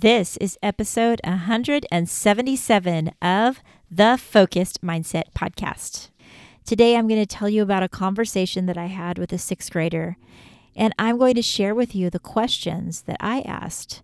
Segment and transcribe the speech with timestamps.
[0.00, 3.60] This is episode 177 of
[3.90, 6.08] the Focused Mindset Podcast.
[6.64, 9.70] Today, I'm going to tell you about a conversation that I had with a sixth
[9.70, 10.16] grader,
[10.74, 14.00] and I'm going to share with you the questions that I asked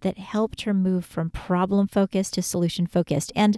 [0.00, 3.30] that helped her move from problem focused to solution focused.
[3.36, 3.56] And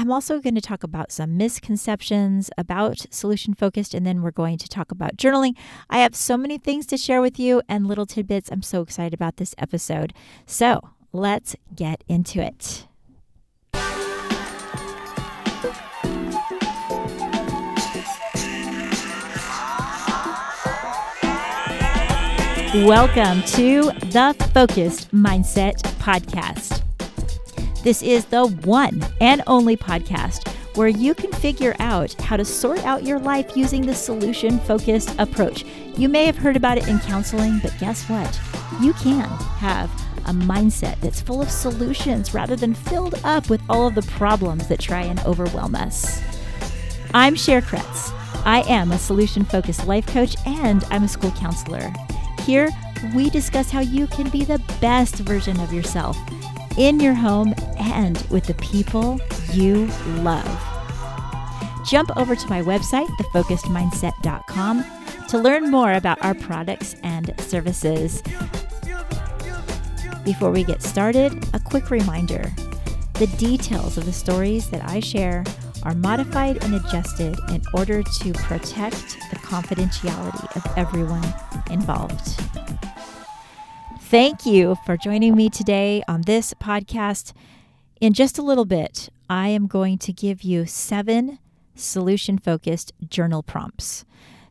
[0.00, 4.56] I'm also going to talk about some misconceptions about solution focused, and then we're going
[4.58, 5.56] to talk about journaling.
[5.90, 8.48] I have so many things to share with you and little tidbits.
[8.52, 10.12] I'm so excited about this episode.
[10.46, 12.86] So let's get into it.
[22.86, 26.87] Welcome to the Focused Mindset Podcast.
[27.82, 32.84] This is the one and only podcast where you can figure out how to sort
[32.84, 35.64] out your life using the solution focused approach.
[35.96, 38.40] You may have heard about it in counseling, but guess what?
[38.80, 39.90] You can have
[40.26, 44.68] a mindset that's full of solutions rather than filled up with all of the problems
[44.68, 46.20] that try and overwhelm us.
[47.14, 48.12] I'm Cher Kretz.
[48.44, 51.92] I am a solution focused life coach and I'm a school counselor.
[52.40, 52.68] Here,
[53.14, 56.16] we discuss how you can be the best version of yourself
[56.78, 57.52] in your home
[57.88, 59.20] and with the people
[59.52, 59.86] you
[60.18, 60.46] love.
[61.86, 64.84] Jump over to my website, thefocusedmindset.com,
[65.28, 68.22] to learn more about our products and services.
[70.24, 72.52] Before we get started, a quick reminder
[73.14, 75.44] the details of the stories that I share
[75.82, 81.26] are modified and adjusted in order to protect the confidentiality of everyone
[81.70, 82.40] involved.
[84.02, 87.32] Thank you for joining me today on this podcast.
[88.00, 91.40] In just a little bit, I am going to give you seven
[91.74, 94.04] solution focused journal prompts.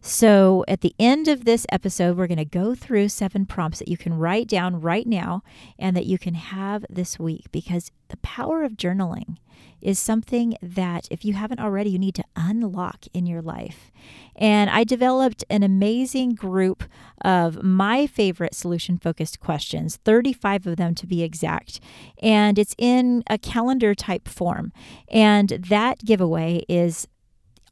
[0.07, 3.89] So, at the end of this episode, we're going to go through seven prompts that
[3.89, 5.43] you can write down right now
[5.77, 9.35] and that you can have this week because the power of journaling
[9.81, 13.91] is something that, if you haven't already, you need to unlock in your life.
[14.37, 16.85] And I developed an amazing group
[17.25, 21.81] of my favorite solution focused questions, 35 of them to be exact.
[22.23, 24.71] And it's in a calendar type form.
[25.09, 27.09] And that giveaway is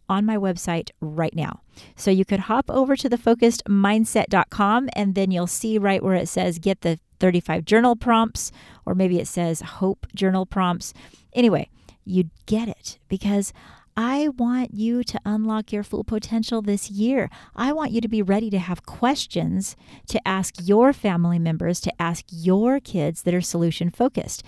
[0.09, 1.61] on my website right now.
[1.95, 6.59] So you could hop over to thefocusedmindset.com and then you'll see right where it says
[6.59, 8.51] get the 35 journal prompts,
[8.85, 10.93] or maybe it says hope journal prompts.
[11.33, 11.69] Anyway,
[12.03, 13.53] you'd get it because
[13.97, 17.29] I want you to unlock your full potential this year.
[17.55, 19.77] I want you to be ready to have questions
[20.07, 24.43] to ask your family members, to ask your kids that are solution focused.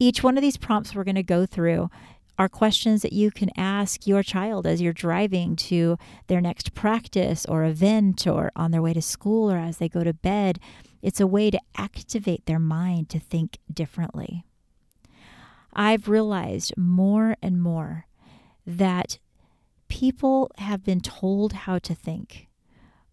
[0.00, 1.90] Each one of these prompts we're going to go through
[2.38, 7.44] are questions that you can ask your child as you're driving to their next practice
[7.46, 10.60] or event or on their way to school or as they go to bed.
[11.02, 14.44] It's a way to activate their mind to think differently.
[15.72, 18.06] I've realized more and more
[18.64, 19.18] that
[19.88, 22.48] people have been told how to think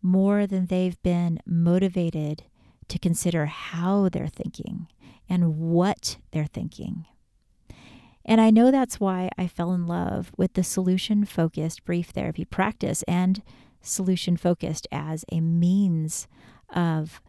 [0.01, 2.43] more than they've been motivated
[2.87, 4.87] to consider how they're thinking
[5.27, 7.05] and what they're thinking.
[8.25, 12.43] And I know that's why I fell in love with the solution focused brief therapy
[12.43, 13.43] practice and
[13.81, 16.27] solution focused as a means
[16.73, 17.21] of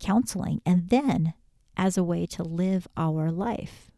[0.00, 1.34] counseling and then
[1.76, 3.92] as a way to live our life.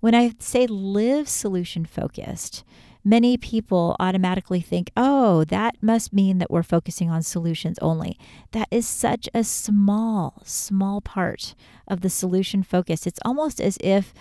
[0.00, 2.62] When I say live solution focused,
[3.02, 8.18] many people automatically think, oh, that must mean that we're focusing on solutions only.
[8.52, 11.54] That is such a small, small part
[11.88, 13.06] of the solution focus.
[13.06, 14.12] It's almost as if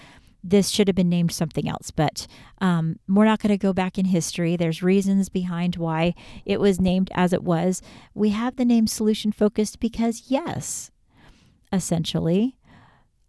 [0.44, 2.28] this should have been named something else, but
[2.60, 4.56] um, we're not going to go back in history.
[4.56, 6.14] There's reasons behind why
[6.46, 7.82] it was named as it was.
[8.14, 10.92] We have the name solution focused because, yes,
[11.72, 12.58] essentially,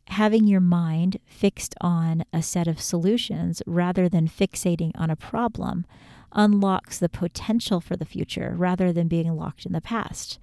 [0.09, 5.87] having your mind fixed on a set of solutions rather than fixating on a problem
[6.33, 10.39] unlocks the potential for the future rather than being locked in the past.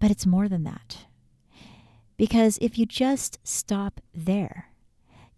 [0.00, 1.06] But it's more than that.
[2.16, 4.71] Because if you just stop there,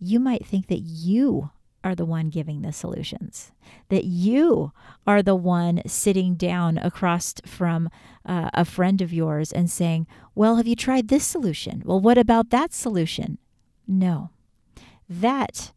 [0.05, 1.51] you might think that you
[1.83, 3.53] are the one giving the solutions,
[3.91, 4.73] that you
[5.07, 7.91] are the one sitting down across from
[8.25, 11.83] uh, a friend of yours and saying, Well, have you tried this solution?
[11.85, 13.39] Well, what about that solution?
[13.87, 14.31] No,
[15.09, 15.73] that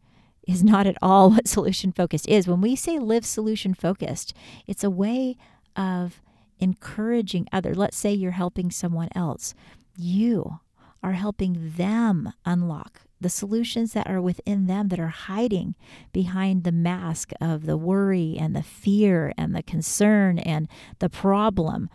[0.46, 2.48] is not at all what solution focused is.
[2.48, 4.32] When we say live solution focused,
[4.66, 5.36] it's a way
[5.76, 6.22] of
[6.58, 7.76] encouraging others.
[7.76, 9.54] Let's say you're helping someone else.
[9.96, 10.60] You
[11.02, 15.74] are helping them unlock the solutions that are within them that are hiding
[16.12, 20.68] behind the mask of the worry and the fear and the concern and
[21.00, 21.88] the problem.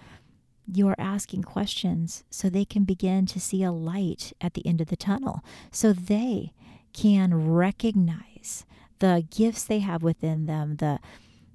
[0.71, 4.87] you're asking questions so they can begin to see a light at the end of
[4.87, 6.53] the tunnel, so they
[6.93, 8.65] can recognize
[8.99, 10.99] the gifts they have within them, the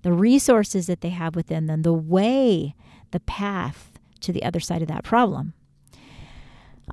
[0.02, 2.74] the resources that they have within them, the way,
[3.10, 5.54] the path to the other side of that problem.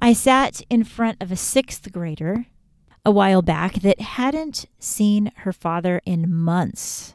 [0.01, 2.47] I sat in front of a sixth grader
[3.05, 7.13] a while back that hadn't seen her father in months.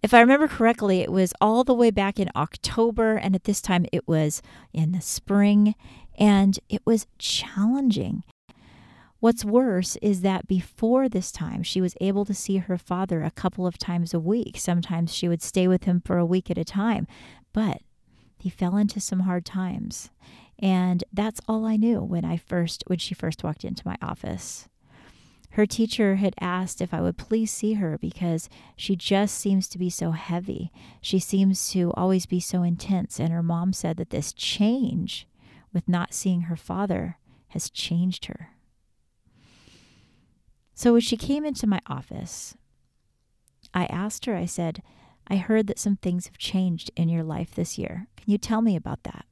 [0.00, 3.60] If I remember correctly, it was all the way back in October, and at this
[3.60, 4.40] time it was
[4.72, 5.74] in the spring,
[6.16, 8.22] and it was challenging.
[9.20, 13.32] What's worse is that before this time, she was able to see her father a
[13.32, 14.56] couple of times a week.
[14.56, 17.08] Sometimes she would stay with him for a week at a time,
[17.52, 17.82] but
[18.38, 20.10] he fell into some hard times.
[20.58, 24.68] And that's all I knew when I first when she first walked into my office.
[25.52, 29.78] Her teacher had asked if I would please see her because she just seems to
[29.78, 30.70] be so heavy.
[31.00, 33.18] She seems to always be so intense.
[33.18, 35.26] And her mom said that this change
[35.72, 37.18] with not seeing her father
[37.48, 38.50] has changed her.
[40.74, 42.54] So when she came into my office,
[43.74, 44.82] I asked her, I said,
[45.26, 48.06] I heard that some things have changed in your life this year.
[48.16, 49.24] Can you tell me about that?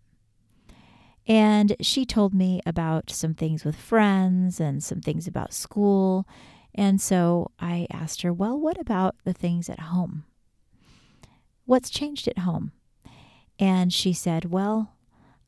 [1.27, 6.27] And she told me about some things with friends and some things about school.
[6.75, 10.25] And so I asked her, Well, what about the things at home?
[11.65, 12.73] What's changed at home?
[13.59, 14.93] And she said, Well,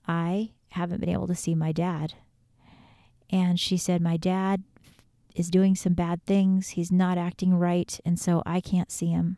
[0.06, 2.14] I haven't been able to see my dad.
[3.30, 4.64] And she said, My dad
[5.34, 6.70] is doing some bad things.
[6.70, 8.00] He's not acting right.
[8.04, 9.36] And so I can't see him.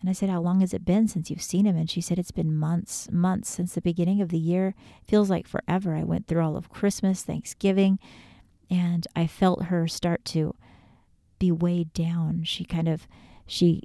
[0.00, 1.76] And I said, How long has it been since you've seen him?
[1.76, 4.74] And she said, It's been months, months since the beginning of the year.
[5.06, 5.94] Feels like forever.
[5.94, 7.98] I went through all of Christmas, Thanksgiving,
[8.70, 10.54] and I felt her start to
[11.38, 12.44] be weighed down.
[12.44, 13.06] She kind of,
[13.46, 13.82] she,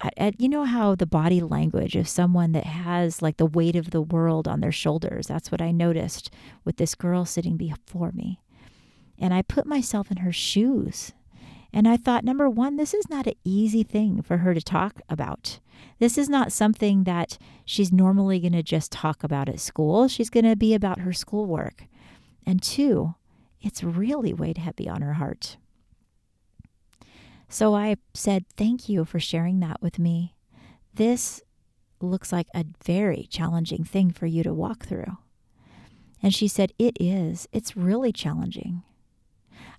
[0.00, 3.90] I, you know how the body language of someone that has like the weight of
[3.90, 5.26] the world on their shoulders.
[5.26, 6.30] That's what I noticed
[6.64, 8.40] with this girl sitting before me.
[9.18, 11.12] And I put myself in her shoes
[11.72, 15.00] and I thought, number one, this is not an easy thing for her to talk
[15.08, 15.60] about.
[15.98, 20.08] This is not something that she's normally going to just talk about at school.
[20.08, 21.84] She's going to be about her schoolwork.
[22.46, 23.14] And two,
[23.60, 25.56] it's really weighed heavy on her heart.
[27.48, 30.34] So I said, Thank you for sharing that with me.
[30.94, 31.42] This
[32.00, 35.18] looks like a very challenging thing for you to walk through.
[36.22, 37.48] And she said, It is.
[37.52, 38.82] It's really challenging.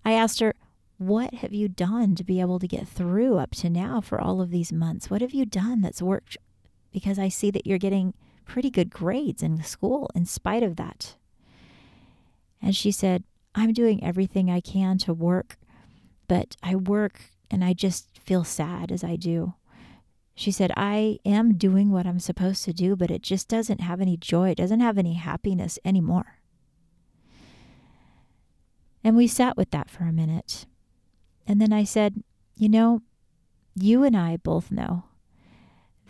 [0.03, 0.55] I asked her,
[0.99, 4.41] what have you done to be able to get through up to now for all
[4.41, 5.09] of these months?
[5.09, 6.37] What have you done that's worked?
[6.91, 8.13] Because I see that you're getting
[8.45, 11.15] pretty good grades in school in spite of that.
[12.61, 13.23] And she said,
[13.55, 15.57] I'm doing everything I can to work,
[16.27, 19.53] but I work and I just feel sad as I do.
[20.35, 24.01] She said, I am doing what I'm supposed to do, but it just doesn't have
[24.01, 24.49] any joy.
[24.49, 26.39] It doesn't have any happiness anymore.
[29.01, 30.65] And we sat with that for a minute.
[31.49, 32.23] And then I said,
[32.55, 33.01] You know,
[33.75, 35.05] you and I both know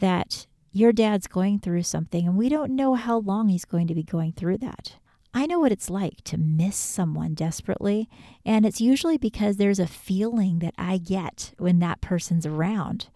[0.01, 3.95] that your dad's going through something, and we don't know how long he's going to
[3.95, 4.97] be going through that.
[5.33, 8.09] I know what it's like to miss someone desperately,
[8.45, 13.07] and it's usually because there's a feeling that I get when that person's around.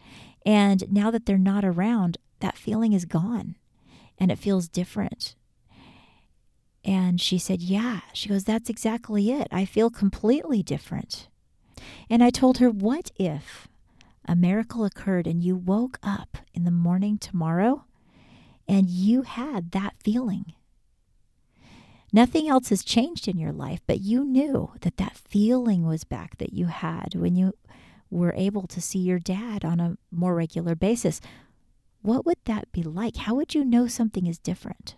[0.45, 3.55] And now that they're not around, that feeling is gone
[4.17, 5.35] and it feels different.
[6.85, 8.01] And she said, Yeah.
[8.13, 9.47] She goes, That's exactly it.
[9.51, 11.27] I feel completely different.
[12.13, 13.67] And I told her, What if
[14.25, 17.85] a miracle occurred and you woke up in the morning tomorrow
[18.67, 20.53] and you had that feeling?
[22.11, 26.37] Nothing else has changed in your life, but you knew that that feeling was back
[26.37, 27.53] that you had when you
[28.11, 31.19] were able to see your dad on a more regular basis.
[32.03, 33.15] What would that be like?
[33.15, 34.97] How would you know something is different?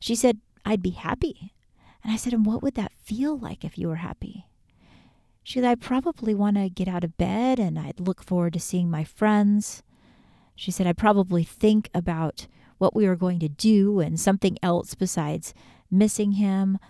[0.00, 1.52] She said, I'd be happy.
[2.02, 4.46] And I said, And what would that feel like if you were happy?
[5.46, 8.58] She said, I probably want to get out of bed and I'd look forward to
[8.58, 9.84] seeing my friends.
[10.56, 12.48] She said, I'd probably think about
[12.78, 15.54] what we were going to do and something else besides
[15.88, 16.80] missing him.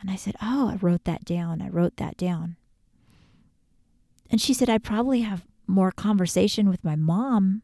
[0.00, 1.60] And I said, Oh, I wrote that down.
[1.60, 2.54] I wrote that down.
[4.30, 7.62] And she said, I'd probably have more conversation with my mom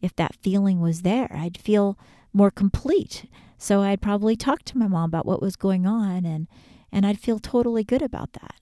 [0.00, 1.30] if that feeling was there.
[1.32, 1.96] I'd feel
[2.32, 3.30] more complete.
[3.58, 6.48] So I'd probably talk to my mom about what was going on and,
[6.90, 8.56] and I'd feel totally good about that.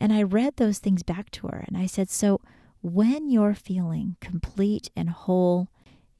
[0.00, 2.40] And I read those things back to her and I said, So
[2.80, 5.68] when you're feeling complete and whole,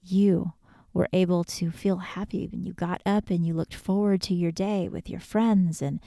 [0.03, 0.53] you
[0.93, 4.51] were able to feel happy when you got up and you looked forward to your
[4.51, 6.01] day with your friends and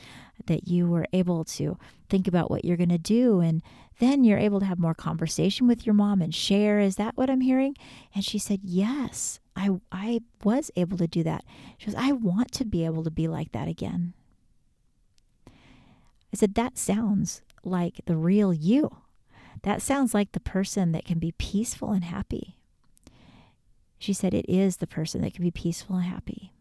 [0.46, 1.78] that you were able to
[2.10, 3.62] think about what you're going to do and
[4.00, 6.80] then you're able to have more conversation with your mom and share.
[6.80, 7.76] Is that what i'm hearing?
[8.14, 11.46] And she said yes i i was able to do that.
[11.78, 14.14] She goes i want to be able to be like that again.
[15.48, 18.98] I said that sounds like the real you
[19.64, 22.58] that sounds like the person that can be peaceful and happy
[23.98, 26.52] she said it is the person that can be peaceful and happy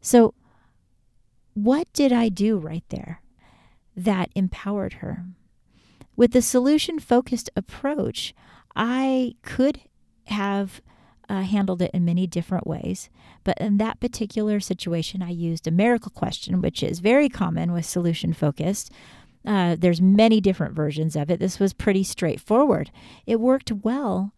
[0.00, 0.34] so
[1.54, 3.20] what did I do right there
[3.96, 5.24] that empowered her?
[6.16, 8.34] With the solution focused approach,
[8.76, 9.80] I could
[10.24, 10.80] have
[11.28, 13.08] uh, handled it in many different ways.
[13.44, 17.84] But in that particular situation, I used a miracle question, which is very common with
[17.86, 18.90] solution focused.
[19.46, 21.40] Uh, there's many different versions of it.
[21.40, 22.90] This was pretty straightforward.
[23.26, 24.34] It worked well,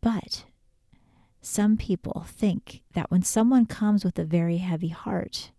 [0.00, 0.44] but
[1.40, 5.50] some people think that when someone comes with a very heavy heart,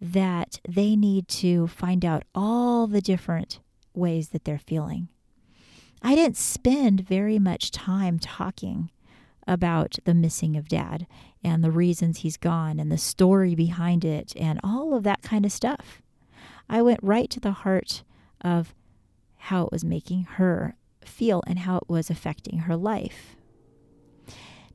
[0.00, 3.60] that they need to find out all the different
[3.94, 5.08] ways that they're feeling.
[6.02, 8.90] I didn't spend very much time talking
[9.46, 11.06] about the missing of dad
[11.44, 15.44] and the reasons he's gone and the story behind it and all of that kind
[15.44, 16.00] of stuff.
[16.70, 18.04] I went right to the heart
[18.40, 18.74] of
[19.36, 23.34] how it was making her feel and how it was affecting her life.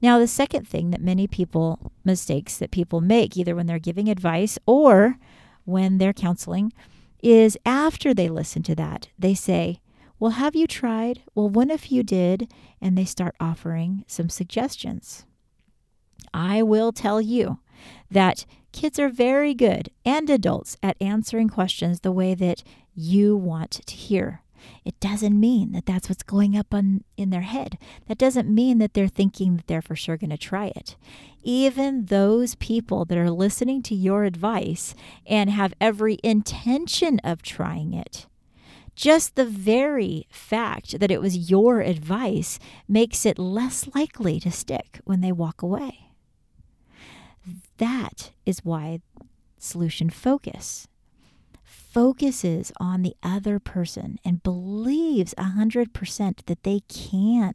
[0.01, 4.09] Now, the second thing that many people, mistakes that people make, either when they're giving
[4.09, 5.17] advice or
[5.63, 6.73] when they're counseling,
[7.23, 9.79] is after they listen to that, they say,
[10.19, 11.23] Well, have you tried?
[11.33, 12.51] Well, what if you did?
[12.81, 15.25] And they start offering some suggestions.
[16.33, 17.59] I will tell you
[18.11, 22.61] that kids are very good and adults at answering questions the way that
[22.93, 24.41] you want to hear.
[24.83, 27.77] It doesn't mean that that's what's going up on, in their head.
[28.07, 30.97] That doesn't mean that they're thinking that they're for sure going to try it.
[31.41, 34.93] Even those people that are listening to your advice
[35.25, 38.25] and have every intention of trying it,
[38.93, 44.99] just the very fact that it was your advice makes it less likely to stick
[45.05, 46.04] when they walk away.
[47.77, 49.01] That is why
[49.57, 50.87] solution focus
[51.63, 57.53] focuses on the other person and believes 100% that they can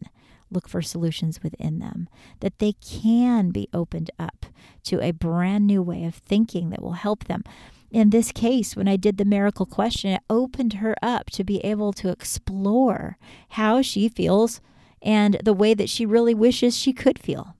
[0.51, 2.09] look for solutions within them,
[2.41, 4.47] that they can be opened up
[4.85, 7.45] to a brand new way of thinking that will help them.
[7.91, 11.59] In this case, when I did the miracle question, it opened her up to be
[11.59, 13.19] able to explore
[13.51, 14.61] how she feels
[15.03, 17.57] and the way that she really wishes she could feel.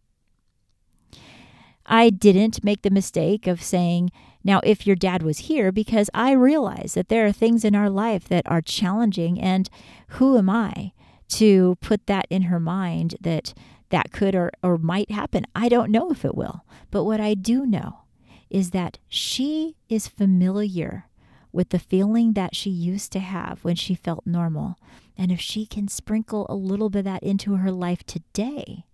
[1.91, 4.13] I didn't make the mistake of saying,
[4.45, 7.91] now, if your dad was here, because I realize that there are things in our
[7.91, 9.69] life that are challenging, and
[10.11, 10.93] who am I
[11.31, 13.53] to put that in her mind that
[13.91, 15.45] that could or, or might happen?
[15.55, 16.65] I don't know if it will.
[16.91, 18.03] But what I do know
[18.49, 21.07] is that she is familiar
[21.53, 24.79] with the feeling that she used to have when she felt normal.
[25.19, 28.85] And if she can sprinkle a little bit of that into her life today,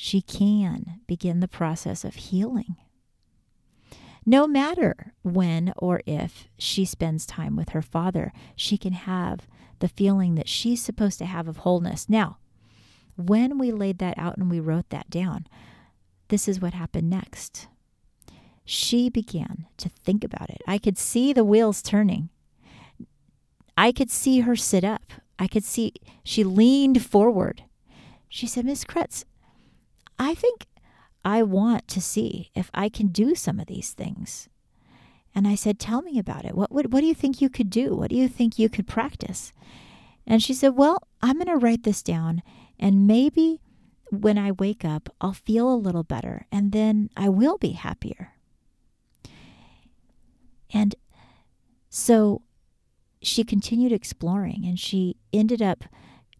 [0.00, 2.76] she can begin the process of healing
[4.26, 9.46] no matter when or if she spends time with her father, she can have
[9.78, 12.08] the feeling that she's supposed to have of wholeness.
[12.08, 12.38] Now,
[13.16, 15.46] when we laid that out and we wrote that down,
[16.28, 17.68] this is what happened next.
[18.64, 20.60] She began to think about it.
[20.66, 22.28] I could see the wheels turning.
[23.76, 25.12] I could see her sit up.
[25.38, 27.64] I could see she leaned forward.
[28.28, 29.24] She said, Miss Kretz,
[30.20, 30.66] I think
[31.24, 34.50] I want to see if I can do some of these things.
[35.34, 36.54] And I said, Tell me about it.
[36.54, 37.96] What, what, what do you think you could do?
[37.96, 39.54] What do you think you could practice?
[40.26, 42.42] And she said, Well, I'm going to write this down,
[42.78, 43.60] and maybe
[44.10, 48.34] when I wake up, I'll feel a little better, and then I will be happier.
[50.72, 50.94] And
[51.88, 52.42] so
[53.22, 55.84] she continued exploring, and she ended up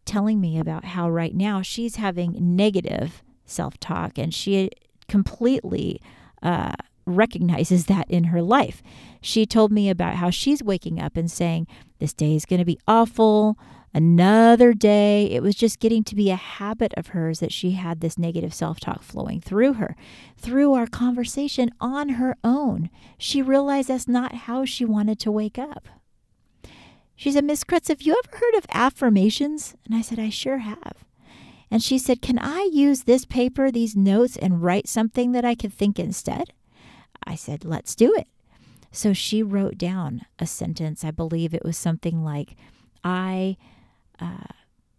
[0.05, 4.71] telling me about how right now she's having negative self talk, and she
[5.09, 6.01] completely
[6.43, 6.73] uh,
[7.07, 8.83] recognizes that in her life.
[9.21, 11.67] She told me about how she's waking up and saying,
[11.99, 13.59] This day is going to be awful.
[13.93, 15.25] Another day.
[15.25, 18.55] It was just getting to be a habit of hers that she had this negative
[18.55, 19.97] self talk flowing through her.
[20.37, 22.89] Through our conversation on her own,
[23.19, 25.89] she realized that's not how she wanted to wake up.
[27.17, 29.75] She said, Miss Kretz, have you ever heard of affirmations?
[29.85, 31.05] And I said, I sure have.
[31.71, 35.55] And she said, Can I use this paper, these notes, and write something that I
[35.55, 36.53] could think instead?
[37.25, 38.27] I said, Let's do it.
[38.93, 41.05] So she wrote down a sentence.
[41.05, 42.57] I believe it was something like,
[43.05, 43.57] I
[44.21, 44.53] uh,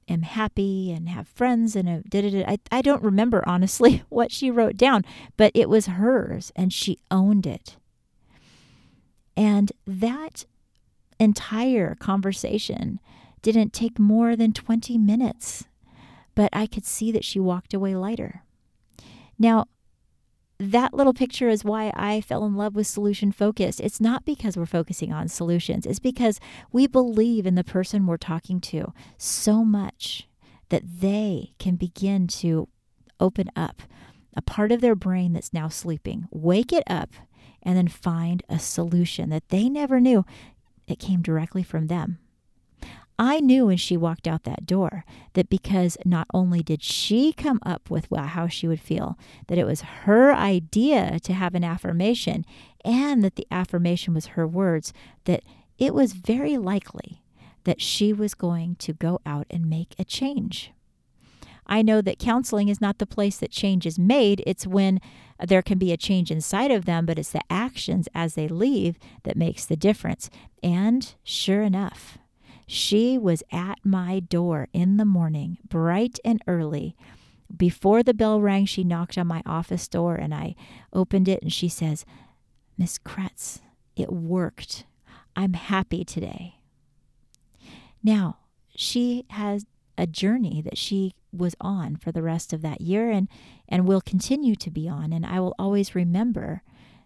[0.07, 2.45] am happy and have friends and did it.
[2.47, 5.03] I, I don't remember honestly what she wrote down,
[5.37, 7.75] but it was hers and she owned it.
[9.35, 10.45] And that
[11.19, 12.99] entire conversation
[13.41, 15.65] didn't take more than 20 minutes,
[16.35, 18.43] but I could see that she walked away lighter.
[19.37, 19.65] Now,
[20.59, 23.79] that little picture is why I fell in love with solution focus.
[23.79, 26.39] It's not because we're focusing on solutions, it's because
[26.71, 30.27] we believe in the person we're talking to so much
[30.69, 32.67] that they can begin to
[33.19, 33.81] open up
[34.35, 37.09] a part of their brain that's now sleeping, wake it up,
[37.63, 40.25] and then find a solution that they never knew.
[40.87, 42.19] It came directly from them.
[43.23, 47.59] I knew when she walked out that door that because not only did she come
[47.63, 49.15] up with how she would feel,
[49.47, 52.45] that it was her idea to have an affirmation,
[52.83, 54.91] and that the affirmation was her words,
[55.25, 55.43] that
[55.77, 57.21] it was very likely
[57.63, 60.71] that she was going to go out and make a change.
[61.67, 64.41] I know that counseling is not the place that change is made.
[64.47, 64.99] It's when
[65.39, 68.97] there can be a change inside of them, but it's the actions as they leave
[69.25, 70.31] that makes the difference.
[70.63, 72.17] And sure enough,
[72.71, 76.95] she was at my door in the morning, bright and early.
[77.55, 80.55] Before the bell rang, she knocked on my office door and I
[80.93, 82.05] opened it and she says,
[82.77, 83.59] Miss Kretz,
[83.97, 84.85] it worked.
[85.35, 86.61] I'm happy today.
[88.01, 88.37] Now,
[88.73, 89.65] she has
[89.97, 93.27] a journey that she was on for the rest of that year and,
[93.67, 95.11] and will continue to be on.
[95.11, 96.63] And I will always remember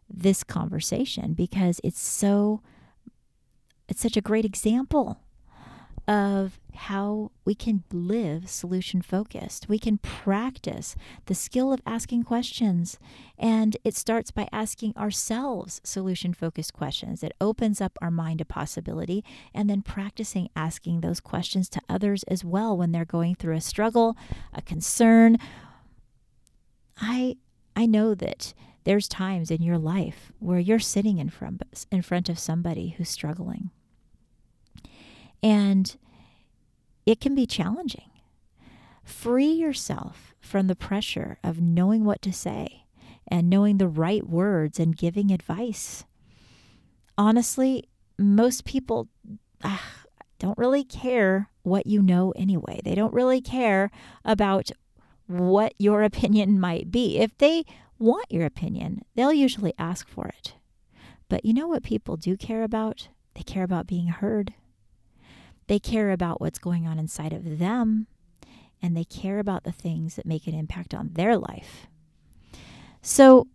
[0.07, 2.61] this conversation because it's so
[3.87, 5.19] it's such a great example
[6.07, 9.67] of how we can live solution focused.
[9.67, 10.95] We can practice
[11.25, 12.99] the skill of asking questions.
[13.37, 17.23] And it starts by asking ourselves solution focused questions.
[17.23, 22.23] It opens up our mind to possibility and then practicing asking those questions to others
[22.23, 24.15] as well when they're going through a struggle,
[24.53, 25.37] a concern.
[26.97, 27.37] I
[27.75, 28.53] I know that
[28.85, 33.09] there's times in your life where you're sitting in front in front of somebody who's
[33.09, 33.71] struggling
[35.41, 35.95] and
[37.05, 38.09] it can be challenging.
[39.03, 42.85] Free yourself from the pressure of knowing what to say
[43.27, 46.05] and knowing the right words and giving advice.
[47.17, 47.85] Honestly,
[48.17, 49.07] most people
[49.63, 49.77] uh,
[50.39, 52.79] don't really care what you know anyway.
[52.83, 53.89] They don't really care
[54.23, 54.71] about
[55.27, 57.17] what your opinion might be.
[57.19, 57.65] If they
[57.97, 60.53] want your opinion, they'll usually ask for it.
[61.29, 63.07] But you know what people do care about?
[63.33, 64.53] They care about being heard.
[65.67, 68.07] They care about what's going on inside of them,
[68.81, 71.87] and they care about the things that make an impact on their life.
[73.01, 73.47] So,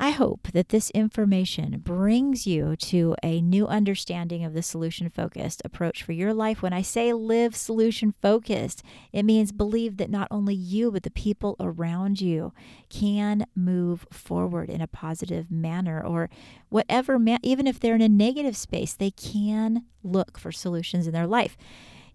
[0.00, 5.60] I hope that this information brings you to a new understanding of the solution focused
[5.64, 6.62] approach for your life.
[6.62, 11.10] When I say live solution focused, it means believe that not only you, but the
[11.10, 12.52] people around you
[12.88, 16.30] can move forward in a positive manner or
[16.68, 21.26] whatever, even if they're in a negative space, they can look for solutions in their
[21.26, 21.56] life.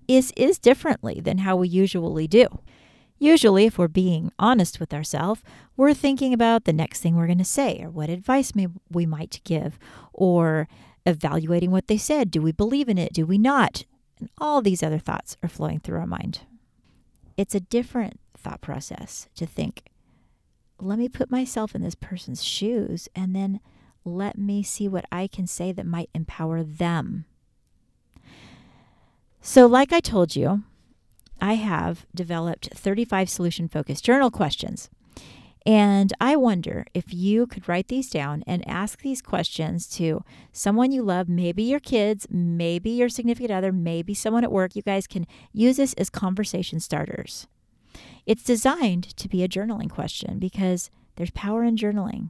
[0.08, 2.48] Is is differently than how we usually do.
[3.24, 5.44] Usually, if we're being honest with ourselves,
[5.78, 9.06] we're thinking about the next thing we're going to say or what advice may, we
[9.06, 9.80] might give
[10.12, 10.68] or
[11.06, 12.30] evaluating what they said.
[12.30, 13.14] Do we believe in it?
[13.14, 13.86] Do we not?
[14.20, 16.42] And all these other thoughts are flowing through our mind.
[17.38, 19.84] It's a different thought process to think,
[20.78, 23.62] let me put myself in this person's shoes and then
[24.04, 27.24] let me see what I can say that might empower them.
[29.40, 30.64] So, like I told you,
[31.44, 34.90] I have developed 35 solution focused journal questions.
[35.66, 40.94] And I wonder if you could write these down and ask these questions to someone
[40.94, 44.74] you love, maybe your kids, maybe your significant other, maybe someone at work.
[44.74, 47.46] You guys can use this as conversation starters.
[48.26, 52.30] It's designed to be a journaling question because there's power in journaling.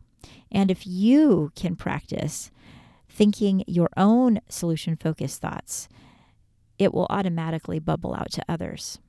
[0.51, 2.49] And if you can practice
[3.07, 5.87] thinking your own solution focused thoughts,
[6.77, 8.99] it will automatically bubble out to others.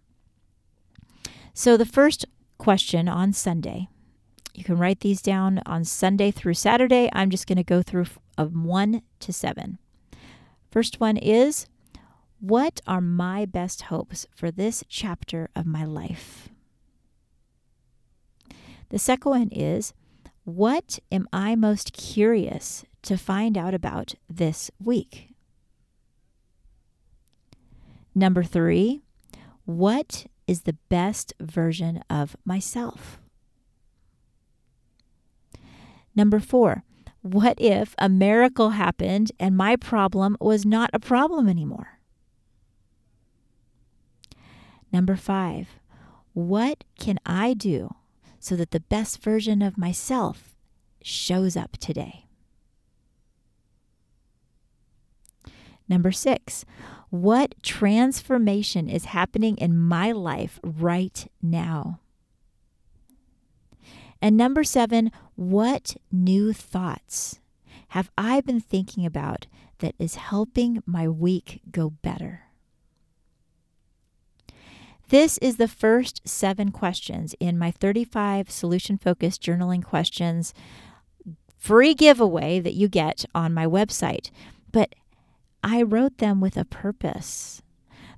[1.52, 2.26] So, the first
[2.58, 3.88] question on Sunday,
[4.54, 7.08] you can write these down on Sunday through Saturday.
[7.12, 8.06] I'm just going to go through
[8.38, 9.78] of 1 to 7.
[10.70, 11.66] First one is
[12.40, 16.48] What are my best hopes for this chapter of my life?
[18.88, 19.92] The second one is
[20.44, 25.33] What am I most curious to find out about this week?
[28.14, 29.02] Number three,
[29.64, 33.20] what is the best version of myself?
[36.14, 36.84] Number four,
[37.22, 41.98] what if a miracle happened and my problem was not a problem anymore?
[44.92, 45.80] Number five,
[46.34, 47.96] what can I do
[48.38, 50.54] so that the best version of myself
[51.02, 52.26] shows up today?
[55.88, 56.64] Number six,
[57.14, 62.00] what transformation is happening in my life right now?
[64.20, 67.38] And number seven, what new thoughts
[67.90, 69.46] have I been thinking about
[69.78, 72.48] that is helping my week go better?
[75.08, 80.52] This is the first seven questions in my 35 solution focused journaling questions
[81.56, 84.30] free giveaway that you get on my website.
[84.72, 84.96] But
[85.64, 87.62] I wrote them with a purpose.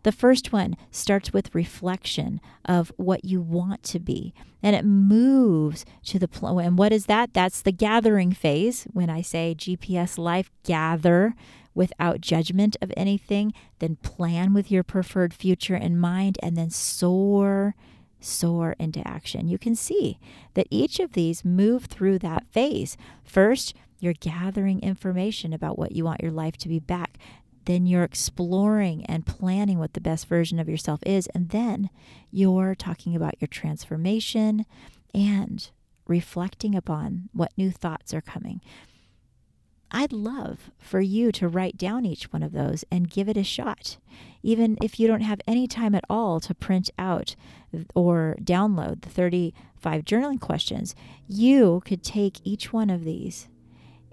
[0.02, 5.84] The first one starts with reflection of what you want to be, and it moves
[6.06, 7.32] to the and what is that?
[7.32, 8.86] That's the gathering phase.
[8.92, 11.34] When I say GPS life, gather
[11.72, 17.74] without judgment of anything, then plan with your preferred future in mind, and then soar,
[18.18, 19.46] soar into action.
[19.46, 20.18] You can see
[20.54, 22.96] that each of these move through that phase.
[23.22, 27.18] First, you're gathering information about what you want your life to be back
[27.66, 31.26] then you're exploring and planning what the best version of yourself is.
[31.34, 31.90] And then
[32.30, 34.64] you're talking about your transformation
[35.12, 35.70] and
[36.06, 38.60] reflecting upon what new thoughts are coming.
[39.90, 43.44] I'd love for you to write down each one of those and give it a
[43.44, 43.98] shot.
[44.42, 47.36] Even if you don't have any time at all to print out
[47.94, 50.94] or download the 35 journaling questions,
[51.28, 53.48] you could take each one of these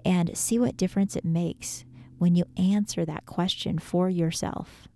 [0.04, 1.84] and see what difference it makes
[2.18, 4.88] when you answer that question for yourself.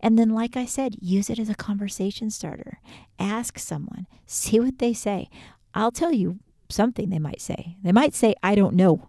[0.00, 2.80] And then, like I said, use it as a conversation starter.
[3.18, 5.28] Ask someone, see what they say.
[5.74, 7.76] I'll tell you something they might say.
[7.82, 9.08] They might say, I don't know.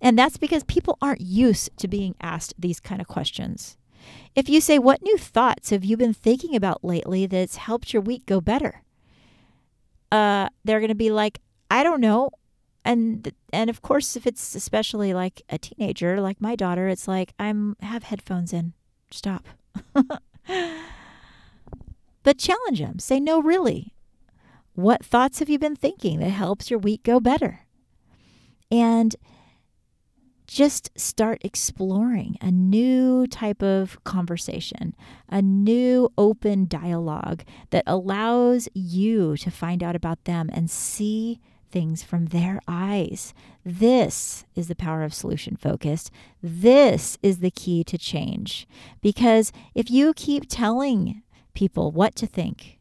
[0.00, 3.76] And that's because people aren't used to being asked these kind of questions.
[4.34, 8.02] If you say, What new thoughts have you been thinking about lately that's helped your
[8.02, 8.82] week go better?
[10.12, 12.30] Uh, they're going to be like, I don't know
[12.84, 17.32] and and of course if it's especially like a teenager like my daughter it's like
[17.38, 18.72] i'm have headphones in.
[19.10, 19.46] Stop.
[22.24, 23.94] But challenge them say no really.
[24.74, 27.60] What thoughts have you been thinking that helps your week go better?
[28.72, 29.14] And
[30.48, 34.94] just start exploring a new type of conversation,
[35.28, 41.40] a new open dialogue that allows you to find out about them and see
[41.74, 43.34] things from their eyes.
[43.64, 46.12] This is the power of solution focused.
[46.40, 48.68] This is the key to change.
[49.02, 52.78] Because if you keep telling people what to think,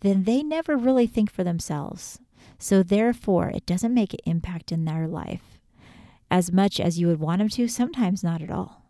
[0.00, 2.18] then they never really think for themselves.
[2.58, 5.60] So, therefore, it doesn't make an impact in their life
[6.28, 8.82] as much as you would want them to, sometimes not at all.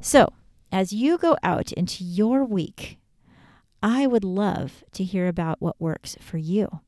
[0.00, 0.32] So,
[0.72, 2.98] as you go out into your week,
[3.80, 6.80] I would love to hear about what works for you.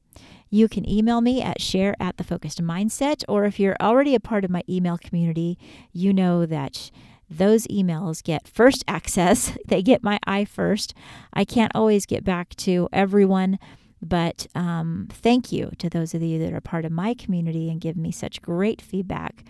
[0.50, 4.20] You can email me at Cher at the focused mindset, or if you're already a
[4.20, 5.56] part of my email community,
[5.92, 6.90] you know that
[7.30, 9.56] those emails get first access.
[9.66, 10.92] They get my eye first.
[11.32, 13.60] I can't always get back to everyone,
[14.02, 17.80] but um, thank you to those of you that are part of my community and
[17.80, 19.44] give me such great feedback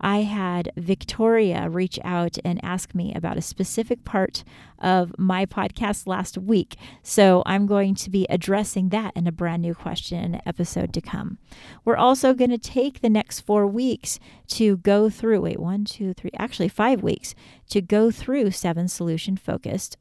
[0.00, 4.44] I had Victoria reach out and ask me about a specific part
[4.78, 6.76] of my podcast last week.
[7.02, 11.38] So I'm going to be addressing that in a brand new question episode to come.
[11.84, 16.14] We're also going to take the next four weeks to go through, wait, one, two,
[16.14, 17.34] three, actually five weeks
[17.68, 19.96] to go through seven solution focused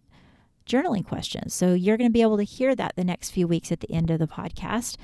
[0.65, 1.53] journaling questions.
[1.53, 3.91] So you're going to be able to hear that the next few weeks at the
[3.91, 4.95] end of the podcast.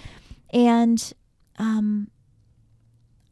[0.53, 1.11] And
[1.57, 2.09] um,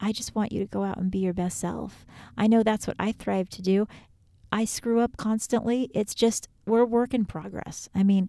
[0.04, 2.04] I just want you to go out and be your best self.
[2.36, 3.88] I know that's what I thrive to do.
[4.52, 5.90] I screw up constantly.
[5.94, 7.88] It's just, we're work in progress.
[7.94, 8.28] I mean,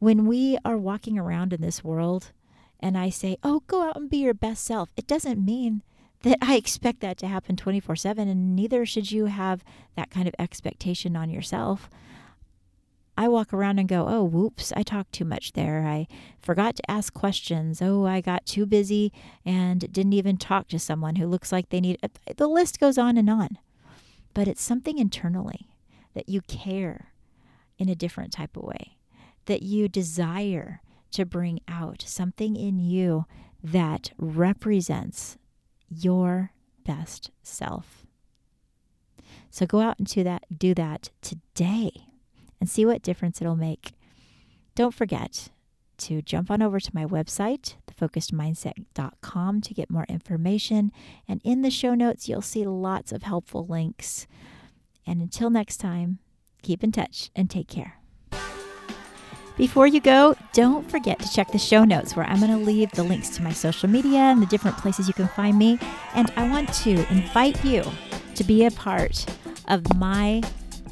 [0.00, 2.30] when we are walking around in this world
[2.78, 5.82] and I say, oh, go out and be your best self, it doesn't mean
[6.24, 9.64] that I expect that to happen 24 7, and neither should you have
[9.96, 11.88] that kind of expectation on yourself.
[13.16, 15.86] I walk around and go, oh, whoops, I talked too much there.
[15.86, 16.06] I
[16.40, 17.80] forgot to ask questions.
[17.80, 19.12] Oh, I got too busy
[19.44, 21.98] and didn't even talk to someone who looks like they need.
[22.36, 23.58] The list goes on and on.
[24.34, 25.68] But it's something internally
[26.14, 27.12] that you care
[27.78, 28.98] in a different type of way,
[29.46, 33.24] that you desire to bring out something in you
[33.62, 35.38] that represents
[35.88, 36.50] your
[36.84, 38.04] best self.
[39.50, 42.05] So go out and do that, do that today
[42.60, 43.92] and see what difference it'll make.
[44.74, 45.48] Don't forget
[45.98, 50.92] to jump on over to my website, thefocusedmindset.com, to get more information.
[51.26, 54.26] And in the show notes, you'll see lots of helpful links.
[55.06, 56.18] And until next time,
[56.62, 58.00] keep in touch and take care.
[59.56, 62.90] Before you go, don't forget to check the show notes where I'm going to leave
[62.92, 65.78] the links to my social media and the different places you can find me.
[66.14, 67.82] And I want to invite you
[68.34, 69.24] to be a part
[69.68, 70.42] of my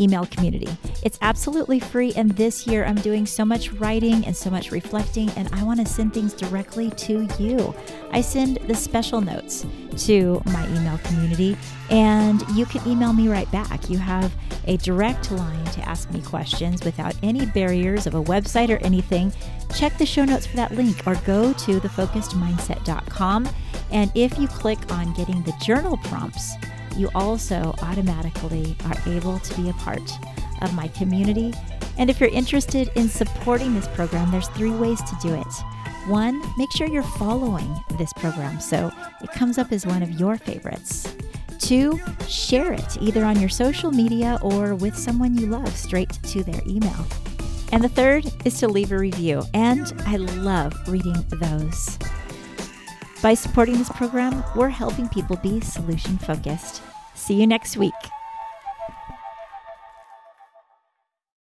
[0.01, 0.69] email community.
[1.03, 5.31] It's absolutely free, and this year I'm doing so much writing and so much reflecting,
[5.31, 7.75] and I want to send things directly to you.
[8.11, 9.67] I send the special notes
[10.07, 11.57] to my email community,
[11.91, 13.89] and you can email me right back.
[13.91, 14.35] You have
[14.67, 19.33] a direct line to ask me questions without any barriers of a website or anything.
[19.75, 23.49] Check the show notes for that link or go to thefocusedmindset.com.
[23.91, 26.55] And if you click on getting the journal prompts,
[26.97, 30.11] you also automatically are able to be a part
[30.63, 31.53] of my community.
[31.99, 35.47] And if you're interested in supporting this program, there's three ways to do it.
[36.07, 38.91] One, make sure you're following this program so
[39.23, 41.15] it comes up as one of your favorites.
[41.59, 46.45] Two, share it either on your social media or with someone you love straight to
[46.45, 47.07] their email.
[47.73, 51.99] And the third is to leave a review, and I love reading those.
[53.25, 56.83] By supporting this program, we're helping people be solution focused.
[57.15, 57.95] See you next week.